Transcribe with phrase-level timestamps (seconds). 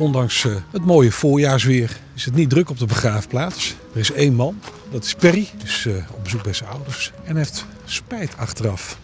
[0.00, 3.74] Ondanks eh, het mooie voorjaarsweer is het niet druk op de begraafplaats.
[3.92, 4.60] Er is één man,
[4.90, 8.98] dat is Perry, is eh, op bezoek bij zijn ouders en heeft spijt achteraf.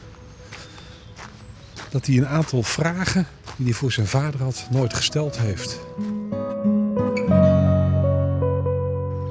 [1.91, 3.27] Dat hij een aantal vragen
[3.57, 5.79] die hij voor zijn vader had nooit gesteld heeft.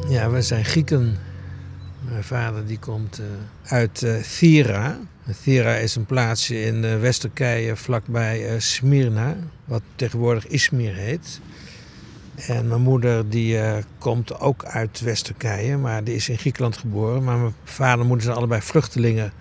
[0.07, 1.20] Ja, we zijn Grieken.
[2.25, 3.25] Vader die komt eh,
[3.71, 4.97] uit eh Thera.
[5.43, 9.35] Thera is een plaatsje in uh, West-Turkije vlakbij eh, Smyrna,
[9.66, 11.39] wat tegenwoordig Izmir heet.
[12.35, 17.23] En mijn moeder die eh, komt ook uit West-Turkije, maar die is in Griekenland geboren.
[17.23, 19.33] Maar mijn vader en moeder zijn allebei vluchtelingen.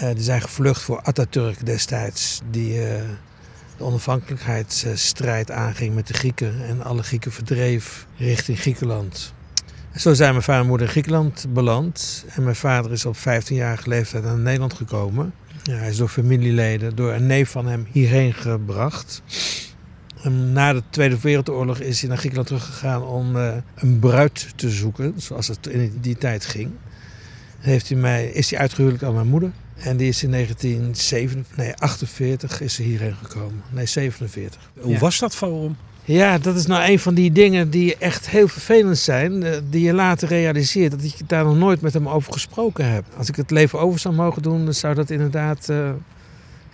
[0.00, 3.02] Eh, die zijn gevlucht voor Atatürk destijds, die eh,
[3.76, 9.34] de onafhankelijkheidsstrijd aanging met de Grieken en alle Grieken verdreef richting Griekenland.
[9.96, 12.24] Zo zijn mijn vader en moeder in Griekenland beland.
[12.34, 15.34] En mijn vader is op 15-jarige leeftijd naar Nederland gekomen.
[15.62, 19.22] Ja, hij is door familieleden, door een neef van hem hierheen gebracht.
[20.22, 24.70] En na de Tweede Wereldoorlog is hij naar Griekenland teruggegaan om eh, een bruid te
[24.70, 26.70] zoeken, zoals het in die tijd ging.
[27.58, 29.50] Heeft hij mij, is hij uitgehuwelijkd aan mijn moeder.
[29.76, 33.62] En die is in 1947, nee, 48 is ze hierheen gekomen.
[33.70, 34.70] Nee, 47.
[34.80, 34.98] Hoe Ja.
[34.98, 35.76] was dat voor hem?
[36.06, 39.42] Ja, dat is nou een van die dingen die echt heel vervelend zijn.
[39.42, 43.04] eh, Die je later realiseert dat ik daar nog nooit met hem over gesproken heb.
[43.16, 45.88] Als ik het leven over zou mogen doen, dan zou dat inderdaad eh,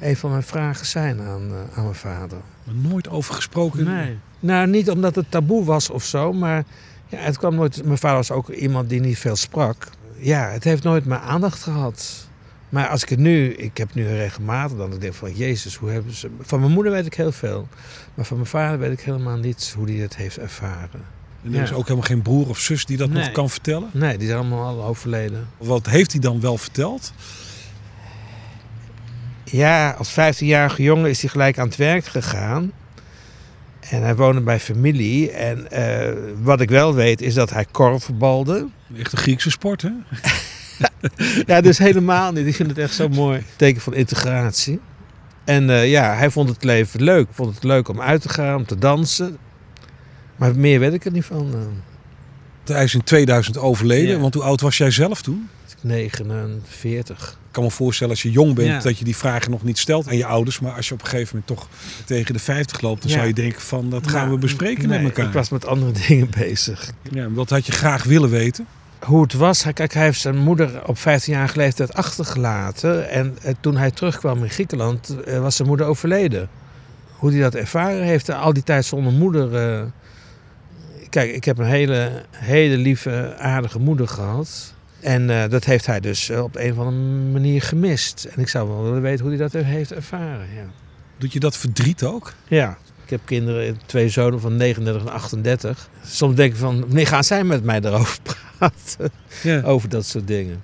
[0.00, 2.38] een van mijn vragen zijn aan, eh, aan mijn vader.
[2.64, 3.84] Nooit over gesproken.
[4.40, 6.64] Nou, niet omdat het taboe was of zo, maar
[7.08, 7.84] ja, het kwam nooit.
[7.84, 9.88] Mijn vader was ook iemand die niet veel sprak.
[10.16, 12.28] Ja, het heeft nooit mijn aandacht gehad.
[12.70, 15.90] Maar als ik het nu, ik heb nu regelmatig dan, ik denk van Jezus, hoe
[15.90, 16.30] hebben ze.
[16.40, 17.68] Van mijn moeder weet ik heel veel,
[18.14, 21.18] maar van mijn vader weet ik helemaal niets hoe die het heeft ervaren.
[21.44, 23.90] En er is ook helemaal geen broer of zus die dat nog kan vertellen.
[23.92, 25.48] Nee, die zijn allemaal al overleden.
[25.56, 27.12] Wat heeft hij dan wel verteld?
[29.44, 32.72] Ja, als 15-jarige jongen is hij gelijk aan het werk gegaan.
[33.80, 35.30] En hij woonde bij familie.
[35.30, 38.68] En eh, wat ik wel weet is dat hij korfbalde.
[38.98, 39.90] Echt een Griekse sport, hè?
[41.46, 42.46] Ja, dus helemaal niet.
[42.46, 43.42] Ik vind het echt zo mooi.
[43.56, 44.80] Teken van integratie.
[45.44, 47.26] En eh, ja, hij vond het leven leuk.
[47.32, 49.36] Vond het leuk om uit te gaan, om te dansen.
[50.36, 51.50] Maar meer weet ik er niet van.
[51.54, 52.74] eh.
[52.74, 54.14] Hij is in 2000 overleden.
[54.14, 54.20] Ja.
[54.20, 55.48] Want hoe oud was jij zelf toen?
[55.82, 57.28] 49.
[57.46, 58.78] Ik kan me voorstellen als je jong bent Ja.
[58.80, 60.60] dat je die vragen nog niet stelt aan je ouders.
[60.60, 61.68] Maar als je op een gegeven moment toch
[62.04, 63.16] tegen de 50 loopt, dan Ja.
[63.16, 65.26] zou je denken van dat gaan Nou, we bespreken nee, met elkaar.
[65.26, 66.90] Ik was met andere dingen bezig.
[67.10, 68.66] Ja, wat had je graag willen weten?
[69.04, 69.62] Hoe het was.
[69.64, 73.10] Hij- Kijk, hij heeft zijn moeder op 15 jaar leeftijd achtergelaten.
[73.10, 76.48] En eh, toen hij terugkwam in Griekenland, eh, was zijn moeder overleden.
[77.16, 79.54] Hoe hij dat ervaren heeft, eh, al die tijd zonder moeder.
[79.56, 79.82] eh.
[81.10, 84.74] Kijk, ik heb een hele, hele lieve, aardige moeder gehad.
[85.00, 86.96] En dat heeft hij dus op een of andere
[87.32, 88.24] manier gemist.
[88.34, 90.46] En ik zou wel willen weten hoe hij dat heeft ervaren.
[90.54, 90.62] Ja.
[91.18, 92.32] Doet je dat verdriet ook?
[92.48, 95.88] Ja, ik heb kinderen, twee zonen van 39 en 38.
[96.06, 98.48] Soms denk ik van, wanneer gaan zij met mij daarover praten?
[99.42, 99.62] Ja.
[99.62, 100.62] Over dat soort dingen.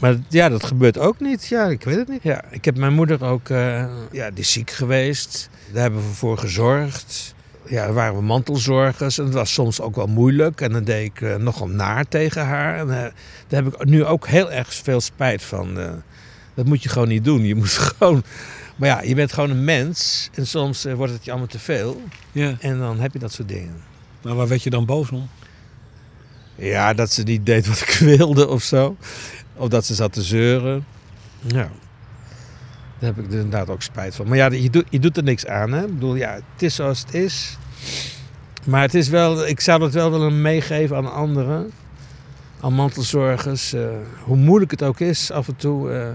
[0.00, 1.46] Maar ja, dat gebeurt ook niet.
[1.46, 2.22] Ja, ik weet het niet.
[2.22, 5.50] Ja, ik heb mijn moeder ook, eh, ja, die is ziek geweest.
[5.72, 7.34] Daar hebben we voor gezorgd.
[7.68, 9.18] Ja, waren we mantelzorgers.
[9.18, 10.60] En het was soms ook wel moeilijk.
[10.60, 12.78] En dan deed ik eh, nogal naar tegen haar.
[12.78, 13.12] En eh,
[13.48, 15.74] daar heb ik nu ook heel erg veel spijt van.
[16.54, 17.44] dat moet je gewoon niet doen.
[17.44, 18.22] Je moet gewoon...
[18.76, 20.30] Maar ja, je bent gewoon een mens.
[20.34, 22.02] En soms wordt het je allemaal te veel.
[22.32, 22.56] ja.
[22.60, 23.82] En dan heb je dat soort dingen.
[24.22, 25.28] Maar waar werd je dan boos om?
[26.58, 28.96] Ja, dat ze niet deed wat ik wilde of zo.
[29.56, 30.84] Of dat ze zat te zeuren.
[31.40, 31.70] Ja.
[32.98, 34.28] Daar heb ik er inderdaad ook spijt van.
[34.28, 35.72] Maar ja, je doet, je doet er niks aan.
[35.72, 35.84] Hè?
[35.84, 37.56] Ik bedoel, ja, het is zoals het is.
[38.64, 41.70] Maar het is wel, ik zou dat wel willen meegeven aan anderen.
[42.60, 43.72] Aan mantelzorgers.
[43.72, 43.88] eh,
[44.22, 45.90] hoe moeilijk het ook is af en toe.
[45.92, 46.08] eh,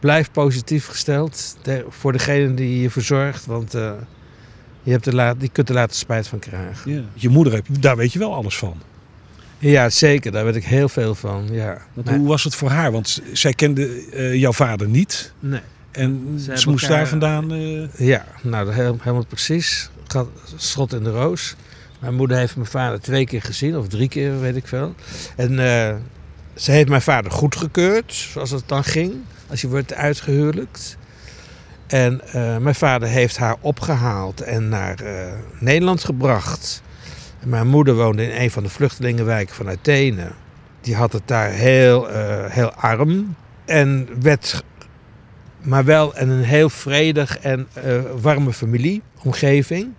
[0.00, 1.56] blijf positief gesteld.
[1.62, 3.46] te- voor degene die je verzorgt.
[3.46, 3.92] Want eh,
[4.82, 6.92] je, hebt er laat, je kunt er later spijt van krijgen.
[6.92, 7.02] Ja.
[7.14, 8.74] Je moeder, daar weet je wel alles van.
[9.70, 10.32] Ja, zeker.
[10.32, 11.48] Daar weet ik heel veel van.
[11.50, 11.78] Ja.
[11.94, 12.18] Want Nee.
[12.18, 12.92] Hoe was het voor haar?
[12.92, 15.32] Want zij kende eh, jouw vader niet.
[15.40, 15.60] Nee.
[15.90, 17.52] En Ze moest elkaar- daar vandaan...
[17.52, 19.90] eh, Ja, nou, dat helemaal precies.
[20.06, 20.26] Gaat
[20.56, 21.54] schot in de roos.
[22.00, 24.94] Mijn moeder heeft mijn vader twee keer gezien, of drie keer, weet ik veel.
[25.36, 25.94] En eh,
[26.54, 29.12] ze heeft mijn vader goedgekeurd, zoals het dan ging,
[29.50, 30.96] als je wordt uitgehuwelijkt.
[31.86, 36.82] En eh, mijn vader heeft haar opgehaald en naar eh, Nederland gebracht.
[37.44, 40.30] Mijn moeder woonde in een van de vluchtelingenwijken van Athene.
[40.80, 43.34] Die had het daar heel, eh, heel arm.
[43.64, 44.64] En werd
[45.62, 49.92] maar wel in een heel vredig en eh, warme familieomgeving.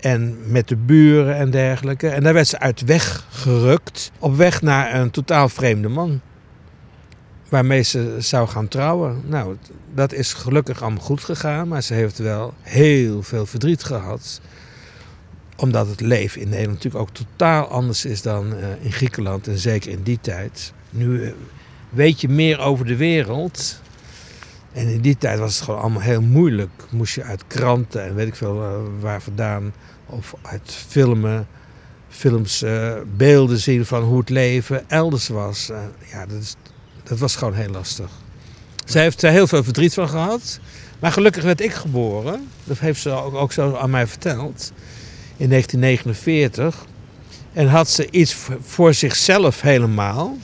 [0.00, 2.08] En met de buren en dergelijke.
[2.08, 2.84] En daar werd ze uit
[3.28, 4.12] gerukt.
[4.18, 6.20] Op weg naar een totaal vreemde man.
[7.48, 9.22] Waarmee ze zou gaan trouwen.
[9.26, 9.56] Nou,
[9.94, 11.68] dat is gelukkig allemaal goed gegaan.
[11.68, 14.40] Maar ze heeft wel heel veel verdriet gehad.
[15.60, 19.48] Omdat het leven in Nederland natuurlijk ook totaal anders is dan eh, in Griekenland.
[19.48, 20.72] En zeker in die tijd.
[20.90, 21.32] Nu eh,
[21.90, 23.80] weet je meer over de wereld.
[24.72, 26.70] En in die tijd was het gewoon allemaal heel moeilijk.
[26.90, 28.70] Moest je uit kranten en weet ik veel eh,
[29.00, 29.72] waar vandaan.
[30.06, 31.46] Of uit filmen,
[32.08, 32.64] films,
[33.16, 35.70] beelden zien van hoe het leven elders was.
[36.10, 36.56] Ja, dat, is,
[37.02, 38.10] dat was gewoon heel lastig.
[38.84, 40.60] Zij heeft er heel veel verdriet van gehad.
[41.00, 42.48] Maar gelukkig werd ik geboren.
[42.64, 44.72] Dat heeft ze ook, ook zo aan mij verteld.
[45.38, 46.84] In 1949.
[47.52, 50.36] En had ze iets voor- zichzelf helemaal.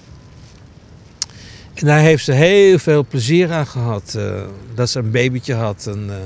[1.74, 4.14] En daar heeft ze heel veel plezier aan gehad.
[4.14, 4.42] eh,
[4.74, 6.16] dat ze een babytje had, een, eh,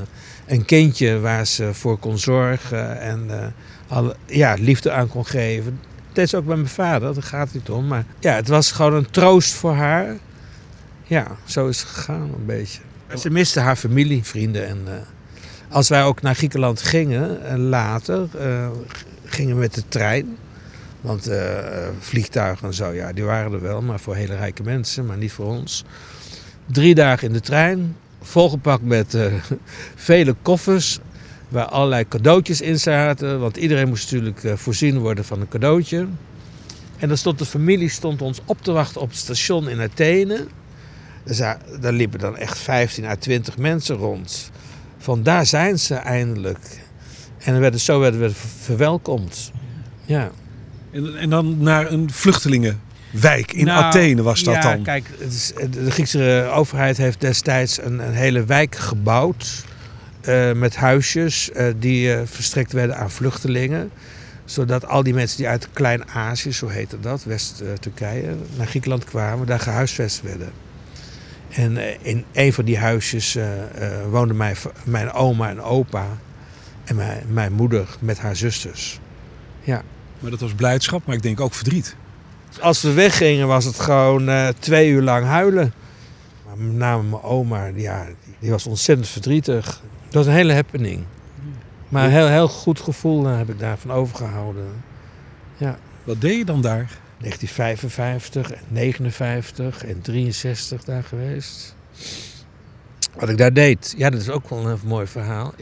[0.46, 3.52] een kindje waar ze voor kon zorgen en
[3.90, 5.80] eh, ja, liefde aan kon geven.
[6.12, 7.86] Dat ze ook bij mijn vader, daar gaat het niet om.
[7.86, 10.16] Maar ja, het was gewoon een troost voor haar.
[11.04, 12.80] Ja, zo is het gegaan een beetje.
[13.18, 14.66] Ze miste haar familie, vrienden.
[14.68, 14.84] En
[15.68, 18.68] als wij ook naar Griekenland gingen, en later eh,
[19.24, 20.36] gingen we met de trein.
[21.00, 25.06] Want eh, vliegtuigen en zo, ja, die waren er wel, maar voor hele rijke mensen,
[25.06, 25.84] maar niet voor ons.
[26.66, 29.32] Drie dagen in de trein, volgepakt met eh,
[29.94, 30.98] vele koffers,
[31.48, 33.40] waar allerlei cadeautjes in zaten.
[33.40, 36.06] Want iedereen moest natuurlijk eh, voorzien worden van een cadeautje.
[36.98, 40.46] En dan stond de familie stond ons op te wachten op het station in Athene.
[41.24, 44.50] Daar, daar liepen dan echt 15 à 20 mensen rond.
[44.98, 46.80] Van daar zijn ze eindelijk.
[47.38, 48.30] En werden, zo werden we
[48.62, 49.52] verwelkomd.
[50.04, 50.30] Ja.
[50.90, 54.82] En, en dan naar een vluchtelingenwijk in Nou, Athene was dat ja, dan.
[54.82, 59.64] Kijk, het is, de Griekse overheid heeft destijds een, een hele wijk gebouwd.
[60.20, 63.90] eh, met huisjes eh, die eh, verstrekt werden aan vluchtelingen.
[64.44, 69.60] Zodat al die mensen die uit Klein-Azië, zo heette dat, West-Turkije, naar Griekenland kwamen, daar
[69.60, 70.52] gehuisvest werden.
[71.50, 76.06] En eh, in een van die huisjes eh, eh, woonden mijn, mijn oma en opa
[76.84, 79.00] en mijn, mijn moeder met haar zusters.
[80.20, 81.96] Maar dat was blijdschap, maar ik denk ook verdriet.
[82.60, 85.72] Als we weggingen was het gewoon twee uur lang huilen.
[86.46, 88.06] Maar met name mijn oma, ja,
[88.38, 89.64] die was ontzettend verdrietig.
[90.04, 91.04] Dat was een hele happening.
[91.88, 94.66] Maar een heel, heel goed gevoel heb ik daarvan overgehouden.
[96.04, 96.98] Wat deed je dan daar?
[97.20, 101.74] 1955 en 59 en 63 daar geweest.
[103.14, 105.54] Wat ik daar deed, ja, dat is ook wel een mooi verhaal.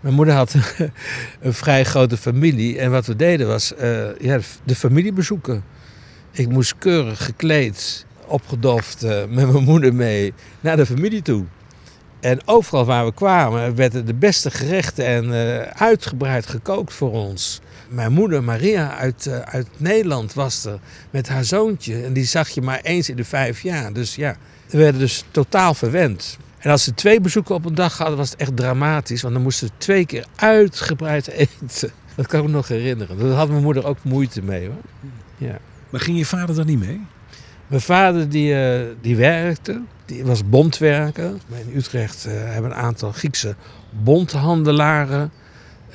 [0.00, 0.54] Mijn moeder had
[1.40, 2.78] een vrij grote familie.
[2.78, 5.64] En wat we deden was eh, ja, de familie bezoeken.
[6.30, 11.44] Ik moest keurig gekleed, opgedoft, eh, met mijn moeder mee naar de familie toe.
[12.26, 17.60] En overal waar we kwamen werden de beste gerechten en eh, uitgebreid gekookt voor ons.
[17.88, 20.78] Mijn moeder Maria uit, eh, uit Nederland was er
[21.10, 22.02] met haar zoontje.
[22.02, 23.92] En die zag je maar eens in de vijf jaar.
[23.92, 24.36] Dus ja,
[24.70, 26.38] we werden dus totaal verwend.
[26.58, 29.22] En als ze twee bezoeken op een dag hadden, was het echt dramatisch.
[29.22, 31.90] Want dan moesten we twee keer uitgebreid eten.
[32.14, 33.18] Dat kan ik me nog herinneren.
[33.18, 35.10] Daar had mijn moeder ook moeite mee hoor.
[35.36, 35.58] Ja.
[35.90, 37.00] Maar ging je vader dan niet mee?
[37.66, 41.32] Mijn vader die, eh, die werkte, die was bondwerker.
[41.48, 43.54] In Utrecht eh, hebben een aantal Griekse
[43.90, 45.30] bondhandelaren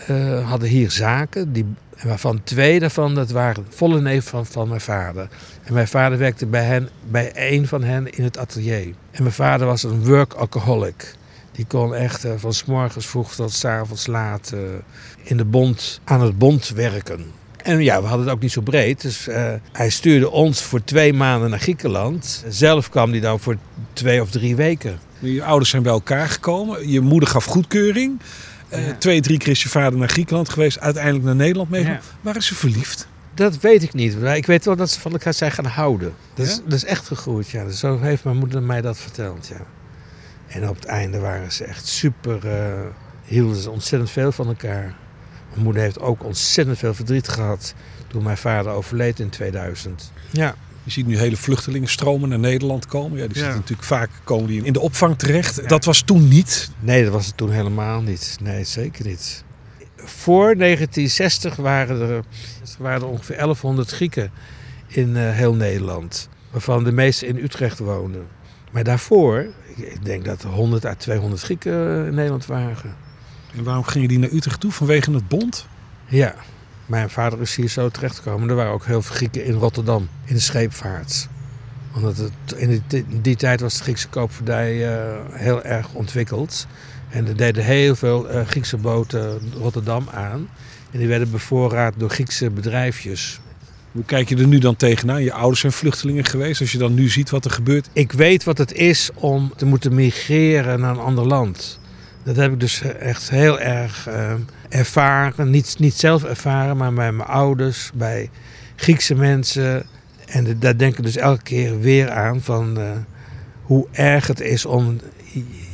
[0.08, 1.54] eh, hadden hier zaken.
[1.54, 1.66] Die,
[2.04, 5.30] waarvan twee daarvan, dat waren volle neef van, van mijn vader.
[5.64, 8.94] En mijn vader werkte bij, hen, bij een van hen in het atelier.
[9.12, 11.16] En mijn vader was een work-alcoholic.
[11.52, 14.54] Die kon echt eh, van s morgens vroeg tot s avonds laat
[15.24, 17.41] in de bond, aan het bond werken.
[17.64, 19.02] En ja, we hadden het ook niet zo breed.
[19.02, 22.44] Dus eh, hij stuurde ons voor twee maanden naar Griekenland.
[22.48, 23.58] Zelf kwam hij dan voor
[23.94, 25.00] twee of drie weken.
[25.20, 26.90] Je ouders zijn bij elkaar gekomen.
[26.90, 28.20] Je moeder gaf goedkeuring.
[28.70, 28.80] Eh.
[28.98, 30.80] Twee, drie keer is je vader naar Griekenland geweest.
[30.80, 32.04] Uiteindelijk naar Nederland meegenomen.
[32.04, 32.18] Ja.
[32.22, 33.08] Waren ze verliefd?
[33.34, 34.22] Dat weet ik niet.
[34.22, 36.14] Maar ik weet wel dat ze van elkaar zijn gaan houden.
[36.34, 37.64] Dat is, dat is echt gegroeid, ja.
[37.64, 39.66] Dus Zo heeft mijn moeder mij dat verteld, ja.
[40.48, 42.48] En op het einde waren ze echt super...
[42.48, 42.80] eh,
[43.26, 44.96] hielden ze ontzettend veel van elkaar.
[45.52, 47.74] Mijn moeder heeft ook ontzettend veel verdriet gehad...
[48.08, 50.12] toen mijn vader overleed in 2000.
[50.30, 50.56] Ja.
[50.84, 53.18] Je ziet nu hele vluchtelingenstromen naar Nederland komen.
[53.18, 53.42] Ja, die Ja.
[53.42, 55.56] zitten natuurlijk vaak komen die in de opvang terecht.
[55.56, 55.68] Ja.
[55.68, 56.72] Dat was toen niet.
[56.80, 58.38] Nee, dat was het toen helemaal niet.
[58.42, 59.44] Nee, zeker niet.
[59.96, 62.24] Voor 1960 waren er,
[62.80, 64.32] waren er ongeveer 1100 Grieken
[64.88, 66.30] in eh, heel Nederland.
[66.52, 68.28] Waarvan de meeste in Utrecht woonden.
[68.72, 72.96] Maar daarvoor, ik, ik denk dat er 100 à 200 Grieken in Nederland waren.
[73.56, 74.72] En waarom gingen die naar Utrecht toe?
[74.72, 75.68] Vanwege het bond?
[76.08, 76.36] Ja,
[76.86, 78.50] mijn vader is hier zo terechtgekomen.
[78.50, 81.28] Er waren ook heel veel Grieken in Rotterdam, in de scheepvaart.
[81.96, 86.68] Omdat het, in, die, in die tijd was de Griekse koopvaardij eh, heel erg ontwikkeld.
[87.10, 90.50] En er deden heel veel eh, Griekse boten Rotterdam aan.
[90.92, 93.40] En die werden bevoorraad door Griekse bedrijfjes.
[93.92, 95.24] Hoe kijk je er nu dan tegenaan?
[95.24, 96.62] Je ouders zijn vluchtelingen geweest.
[96.62, 97.90] Als je dan nu ziet wat er gebeurt.
[97.94, 101.80] Ik weet wat het is om te moeten migreren naar een ander land.
[102.24, 104.34] Dat heb ik dus echt heel erg eh,
[104.70, 105.50] ervaren.
[105.50, 108.30] Niet, niet zelf ervaren, maar bij mijn ouders, bij
[108.76, 109.86] Griekse mensen.
[110.26, 112.90] En de- daar denk ik dus elke keer weer aan van eh,
[113.62, 115.00] hoe erg het is om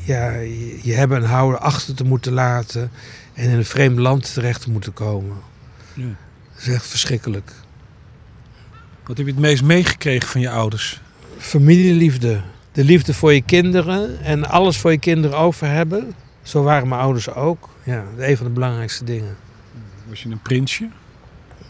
[0.06, 2.92] ja, je je hebben en houden achter te moeten laten
[3.34, 5.36] en in een vreemd land terecht te moeten komen.
[5.94, 6.06] Ja.
[6.54, 7.52] Dat is echt verschrikkelijk.
[9.06, 11.02] Wat heb je het meest meegekregen van je ouders?
[11.38, 12.42] Familieliefde.
[12.72, 16.14] De liefde voor je kinderen en alles voor je kinderen over hebben.
[16.48, 17.70] Zo waren mijn ouders ook.
[17.84, 19.36] Ja, een van de belangrijkste dingen.
[20.10, 20.88] Was je een prinsje?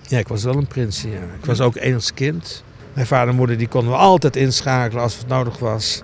[0.07, 1.09] Ja, ik was wel een prinsje.
[1.09, 1.15] Ja.
[1.39, 2.63] Ik was ook enigst kind.
[2.93, 6.01] Mijn vader en moeder die konden we altijd inschakelen als het nodig was.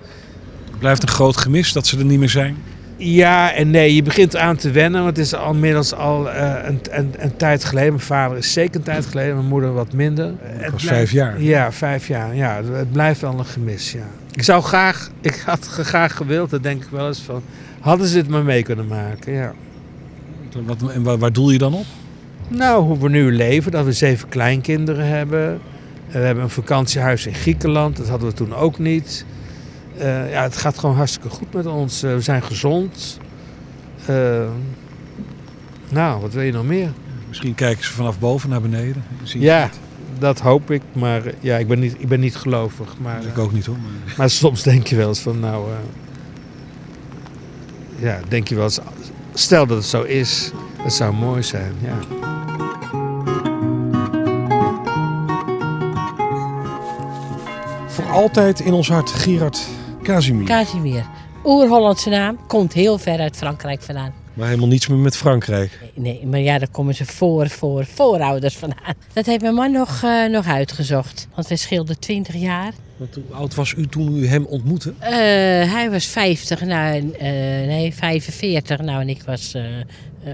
[0.70, 2.56] Het blijft een groot gemis dat ze er niet meer zijn.
[2.96, 5.02] Ja en nee, je begint eraan te wennen.
[5.02, 7.92] Want het is al inmiddels al eh, een, een, een tijd geleden.
[7.92, 10.32] Mijn vader is zeker een tijd geleden, mijn moeder wat minder.
[10.40, 11.40] Het was vijf jaar.
[11.40, 12.34] Ja, vijf jaar.
[12.34, 13.92] Ja, het blijft wel een gemis.
[13.92, 14.06] Ja.
[14.32, 17.42] Ik zou graag, ik had graag gewild, dat denk ik wel eens van.
[17.84, 19.52] Hadden ze het maar mee kunnen maken, ja.
[20.66, 21.84] Wat, en waar, waar doel je dan op?
[22.48, 25.48] Nou, hoe we nu leven, dat we zeven kleinkinderen hebben.
[26.08, 29.24] En we hebben een vakantiehuis in Griekenland, dat hadden we toen ook niet.
[29.98, 32.02] Eh, ja, het gaat gewoon hartstikke goed met ons.
[32.02, 33.18] Eh, we zijn gezond.
[34.06, 34.42] Eh,
[35.88, 36.88] nou, wat wil je nog meer?
[37.28, 39.04] Misschien kijken ze vanaf boven naar beneden.
[39.24, 39.70] Ja,
[40.18, 40.82] dat hoop ik.
[40.92, 42.94] Maar eh, ja, ik ben niet, ik ben niet gelovig.
[43.00, 43.76] Maar, Ik eh, ook niet hoor.
[43.76, 45.70] maar- maar soms denk je wel eens van, nou...
[45.70, 45.76] eh,
[47.96, 48.78] ja, denk je wel eens...
[49.34, 50.50] Stel dat het zo is,
[50.82, 51.98] het zou mooi zijn, ja.
[57.86, 59.66] Voor altijd in ons hart, Gerard
[60.02, 60.46] Casimir.
[60.46, 61.04] Casimir.
[61.44, 62.38] Oer-Hollandse naam.
[62.46, 64.23] Komt heel ver uit Frankrijk vandaan.
[64.34, 65.78] Maar helemaal niets meer met Frankrijk.
[65.94, 68.94] Nee, nee, maar ja, daar komen ze voor, voor, voorouders vandaan.
[69.12, 71.28] Dat heeft mijn man nog, eh, nog uitgezocht.
[71.34, 72.72] Want we scheelden 20 jaar.
[72.96, 74.94] Want hoe oud was u toen u hem ontmoette?
[74.98, 75.10] Eh,
[75.72, 77.28] hij was 50, nou, eh,
[77.66, 79.84] nee, 45, nou en ik was eh, eh,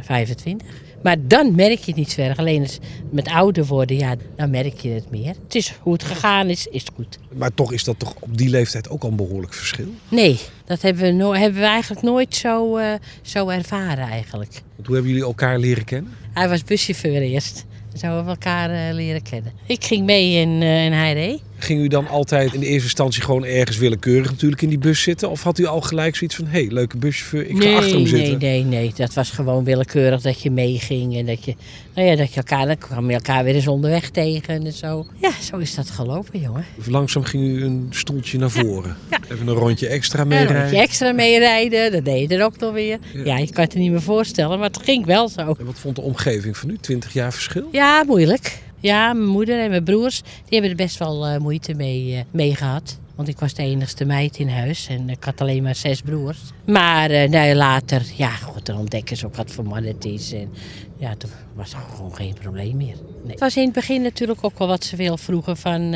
[0.03, 0.69] 25.
[1.03, 2.39] Maar dan merk je het niet zo erg.
[2.39, 2.79] Alleen als
[3.11, 5.35] met ouder worden, ja, dan merk je het meer.
[5.43, 7.19] Het is hoe het gegaan is, is goed.
[7.33, 9.89] Maar toch is dat toch op die leeftijd ook al een behoorlijk verschil.
[10.09, 12.93] Nee, dat hebben we, no hebben we eigenlijk nooit zo, eh,
[13.23, 14.53] zo ervaren eigenlijk.
[14.75, 16.13] Want hoe hebben jullie elkaar leren kennen?
[16.33, 17.65] Hij was buschauffeur eerst.
[17.95, 19.53] Zo hebben we elkaar eh, leren kennen.
[19.67, 21.41] Ik ging mee en, eh, en hij reed.
[21.63, 25.03] Ging u dan altijd in de eerste instantie gewoon ergens willekeurig natuurlijk in die bus
[25.03, 25.31] zitten?
[25.31, 28.07] Of had u al gelijk zoiets van, hé, hey, leuke buschauffeur, ik ga achter hem
[28.07, 28.39] zitten?
[28.39, 28.93] nee, nee, nee.
[28.97, 31.17] Dat was gewoon willekeurig dat je meeging.
[31.17, 31.55] En dat je,
[31.95, 35.07] nou ja, dat je elkaar, dan kwam je elkaar weer eens onderweg tegen en zo.
[35.21, 36.65] Ja, zo is dat gelopen, jongen.
[36.87, 38.97] Langzaam ging u een stoeltje naar voren.
[39.11, 39.19] Ja.
[39.33, 40.57] Even een rondje extra Een meerijden.
[40.61, 42.99] rondje extra meerijden, dat deed je er ook nog weer.
[43.15, 43.25] Ja.
[43.25, 43.39] Ja.
[43.39, 45.55] je kan het er niet meer voorstellen, maar het ging wel zo.
[45.59, 46.77] En wat vond de omgeving van u?
[46.81, 47.69] 20 jaar verschil?
[47.73, 48.59] Ja, moeilijk.
[48.81, 52.21] Ja, mijn moeder en mijn broers, die hebben er best wel eh, moeite mee, eh,
[52.31, 52.99] mee gehad.
[53.15, 56.39] Want ik was de enigste meid in huis en ik had alleen maar zes broers.
[56.67, 60.33] Maar ja, later, ja, goed, dan ontdekken ze ook wat voor man het is.
[60.33, 60.53] En
[60.99, 62.97] ja, toen was er gewoon geen probleem meer.
[63.23, 63.31] Nee.
[63.31, 65.95] Het was in het begin natuurlijk ook wel wat ze veel vroegen van,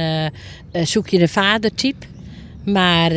[0.72, 2.06] zoek je een vadertype?
[2.64, 3.10] Maar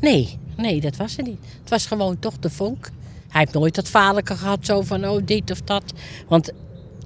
[0.00, 1.40] nee, nee, dat was het niet.
[1.60, 2.90] Het was gewoon toch de vonk.
[3.28, 5.92] Hij heeft nooit dat vaderlijke gehad, zo van, oh, dit of dat.
[6.28, 6.52] Want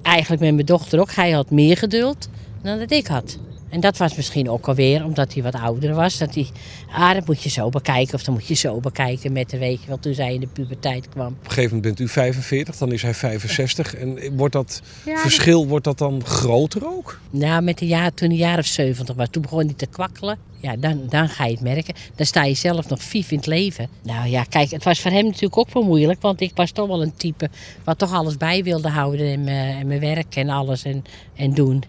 [0.05, 1.11] eigenlijk met mijn dochter ook.
[1.11, 2.29] Hij had meer geduld
[2.61, 3.37] dan dat ik had.
[3.75, 6.17] En dat was misschien ook alweer omdat hij wat ouder was.
[6.17, 6.47] Dat hij,
[6.91, 9.79] ah, dat moet je zo bekijken of dan moet je zo bekijken met de week.
[9.87, 11.27] Want toen zij in de puberteit kwam.
[11.27, 13.95] Op een gegeven moment bent u 45, dan is hij 65.
[13.95, 17.19] En wordt dat Ja, verschil wordt dat dan groter ook?
[17.29, 20.37] Nou, met een jaar, toen een jaar of 70 was, toen begon hij te kwakkelen.
[20.59, 21.93] Ja, dan, dan ga je het merken.
[22.15, 23.89] Dan sta je zelf nog vief in het leven.
[24.03, 26.21] Nou ja, kijk, het was voor hem natuurlijk ook wel moeilijk.
[26.21, 27.49] Want ik was toch wel een type
[27.83, 29.27] wat toch alles bij wilde houden.
[29.27, 31.03] En mijn, en mijn werk en alles en,
[31.35, 31.83] en doen.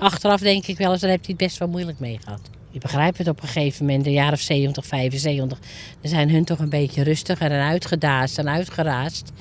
[0.00, 2.40] Achteraf denk ik wel eens, daar heeft hij het best wel moeilijk mee gehad.
[2.70, 5.58] Ik begrijp het op een gegeven moment, een jaar of 70, 75.
[6.00, 9.32] Dan zijn hun toch een beetje rustiger en uitgedaasd en uitgeraasd.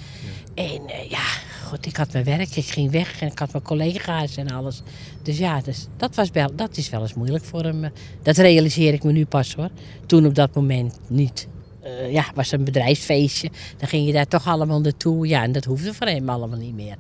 [0.56, 1.26] En eh, ja,
[1.66, 4.82] goed, ik had mijn werk, ik ging weg en ik had mijn collega's en alles.
[5.24, 7.92] Dus ja, dus dat, was wel, dat is wel eens moeilijk voor hem.
[8.22, 9.70] Dat realiseer ik me nu pas hoor.
[10.06, 11.48] Toen op dat moment niet.
[11.82, 13.50] Eh, ja, was een bedrijfsfeestje.
[13.78, 15.28] Dan ging je daar toch allemaal naartoe.
[15.28, 16.96] Ja, en dat hoefde voor hem allemaal niet meer.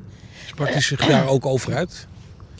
[0.45, 2.07] Sprak hij zich daar ook over uit?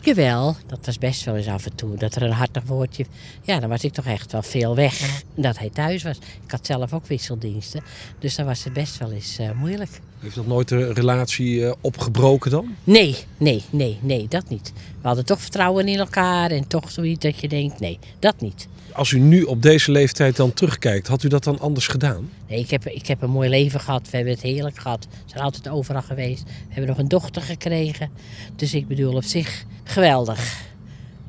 [0.02, 1.96] Jawel, dat was best wel eens af en toe.
[1.96, 3.04] Dat er een hartig woordje...
[3.42, 5.22] Ja, dan was ik toch echt wel veel weg.
[5.34, 6.16] Dat hij thuis was.
[6.16, 7.82] Ik had zelf ook wisseldiensten.
[8.18, 10.00] Dus dan was het best wel eens eh, moeilijk.
[10.18, 12.74] Heeft dat nooit de relatie eh, opgebroken dan?
[12.84, 14.72] Nee, nee, nee, nee, dat niet.
[15.00, 18.68] We hadden toch vertrouwen in elkaar en toch zoiets dat je denkt, nee, dat niet.
[18.92, 22.30] Als u nu op deze leeftijd dan terugkijkt, had u dat dan anders gedaan?
[22.48, 25.06] Nee, ik heb, ik heb een mooi leven gehad, we hebben het heerlijk gehad.
[25.10, 26.42] We zijn altijd overal geweest.
[26.42, 28.10] We hebben nog een dochter gekregen.
[28.56, 30.62] Dus ik bedoel op zich geweldig.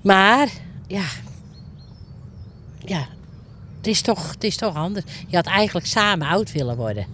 [0.01, 0.47] Maar,
[0.87, 1.05] ja,
[2.85, 3.07] ja,
[3.77, 5.05] het is toch, het is toch anders.
[5.27, 7.05] Je had eigenlijk samen oud willen worden.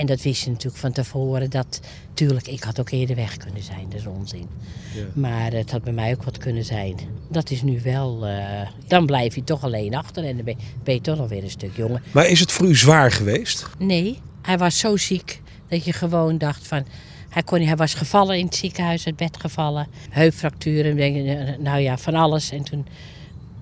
[0.00, 1.50] En dat wist je natuurlijk van tevoren.
[1.50, 1.80] Dat,
[2.14, 4.48] tuurlijk, ik had ook eerder weg kunnen zijn, dat is onzin.
[4.94, 5.02] Ja.
[5.14, 6.96] Maar het had bij mij ook wat kunnen zijn.
[7.28, 8.26] Dat is nu wel...
[8.26, 11.42] eh, dan blijf je toch alleen achter en dan ben, ben je toch nog weer
[11.42, 12.02] een stuk jonger.
[12.12, 13.66] Maar is het voor u zwaar geweest?
[13.78, 16.84] Nee, hij was zo ziek dat je gewoon dacht van...
[17.28, 19.88] Hij, kon, niet- hij was gevallen in het ziekenhuis, uit bed gevallen.
[20.10, 22.50] Heupfracturen, je, nou ja, van alles.
[22.50, 22.86] En toen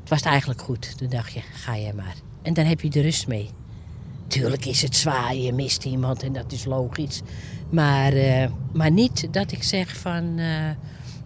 [0.09, 0.99] was het eigenlijk goed.
[0.99, 2.14] Toen dacht je, ga jij maar.
[2.42, 3.50] En dan heb je de rust mee.
[4.28, 7.23] Tuurlijk is het zwaar, je mist iemand en dat is logisch.
[7.70, 10.38] Maar, eh, maar niet dat ik zeg van...
[10.38, 10.70] eh,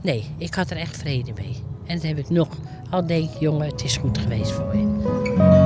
[0.00, 1.56] nee, ik had er echt vrede mee.
[1.86, 2.48] En dat heb ik nog.
[2.90, 5.61] Al denk jongen, het is goed geweest voor je.